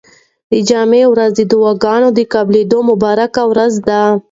د 0.51 0.53
جمعې 0.69 1.03
ورځ 1.09 1.31
د 1.37 1.41
دعاګانو 1.51 2.09
د 2.17 2.19
قبلېدو 2.33 2.79
مبارکه 2.89 3.41
ورځ 3.51 3.73
ده. 3.87 4.03